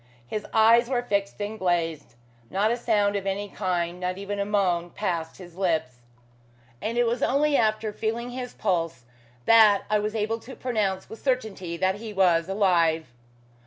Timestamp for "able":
10.15-10.39